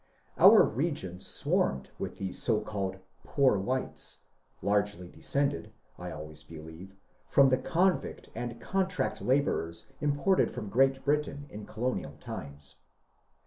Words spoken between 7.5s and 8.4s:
convict